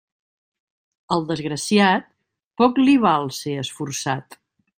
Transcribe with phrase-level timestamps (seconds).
[1.15, 2.07] Al desgraciat,
[2.63, 4.41] poc li val ser esforçat.